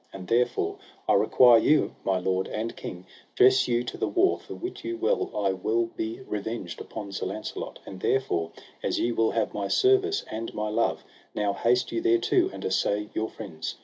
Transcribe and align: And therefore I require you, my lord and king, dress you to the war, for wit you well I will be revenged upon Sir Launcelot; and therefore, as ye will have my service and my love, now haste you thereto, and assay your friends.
And 0.11 0.27
therefore 0.27 0.79
I 1.07 1.13
require 1.13 1.59
you, 1.59 1.93
my 2.03 2.17
lord 2.17 2.47
and 2.47 2.75
king, 2.75 3.05
dress 3.35 3.67
you 3.67 3.83
to 3.83 3.99
the 3.99 4.07
war, 4.07 4.39
for 4.39 4.55
wit 4.55 4.83
you 4.83 4.97
well 4.97 5.29
I 5.37 5.53
will 5.53 5.91
be 5.95 6.21
revenged 6.21 6.81
upon 6.81 7.11
Sir 7.11 7.27
Launcelot; 7.27 7.77
and 7.85 7.99
therefore, 8.01 8.51
as 8.81 8.99
ye 8.99 9.11
will 9.11 9.29
have 9.29 9.53
my 9.53 9.67
service 9.67 10.25
and 10.31 10.51
my 10.55 10.69
love, 10.69 11.03
now 11.35 11.53
haste 11.53 11.91
you 11.91 12.01
thereto, 12.01 12.49
and 12.51 12.65
assay 12.65 13.09
your 13.13 13.29
friends. 13.29 13.75